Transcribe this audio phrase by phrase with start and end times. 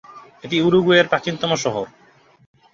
[0.43, 1.85] এটি উরুগুয়ের প্রাচীনতম শহর।